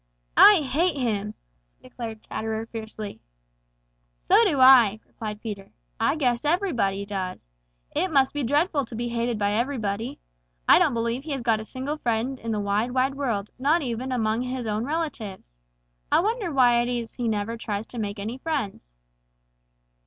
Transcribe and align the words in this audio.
"I 0.37 0.61
hate 0.61 0.97
him!" 0.97 1.35
declared 1.83 2.23
Chatterer 2.23 2.65
fiercely. 2.65 3.21
"So 4.19 4.43
do 4.45 4.59
I," 4.59 4.99
replied 5.05 5.39
Peter. 5.41 5.69
"I 5.99 6.15
guess 6.15 6.43
everybody 6.43 7.05
does. 7.05 7.51
It 7.95 8.07
must 8.11 8.33
be 8.33 8.41
dreadful 8.41 8.83
to 8.85 8.95
be 8.95 9.09
hated 9.09 9.37
by 9.37 9.51
everybody. 9.51 10.17
I 10.67 10.79
don't 10.79 10.95
believe 10.95 11.23
he 11.23 11.33
has 11.33 11.43
got 11.43 11.59
a 11.59 11.63
single 11.63 11.99
friend 11.99 12.39
in 12.39 12.51
the 12.51 12.59
wide, 12.59 12.93
wide 12.93 13.13
world, 13.13 13.51
not 13.59 13.83
even 13.83 14.11
among 14.11 14.41
his 14.41 14.65
own 14.65 14.85
relatives. 14.85 15.53
I 16.11 16.19
wonder 16.21 16.51
why 16.51 16.81
it 16.81 16.89
is 16.89 17.13
he 17.13 17.27
never 17.27 17.55
tries 17.55 17.85
to 17.85 17.99
make 17.99 18.17
any 18.17 18.39
friends." 18.39 18.89